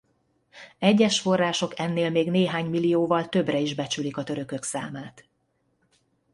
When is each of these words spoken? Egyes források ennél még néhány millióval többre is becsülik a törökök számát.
Egyes 0.79 1.19
források 1.19 1.79
ennél 1.79 2.09
még 2.09 2.29
néhány 2.31 2.65
millióval 2.69 3.29
többre 3.29 3.57
is 3.59 3.75
becsülik 3.75 4.17
a 4.17 4.23
törökök 4.23 4.63
számát. 4.63 5.23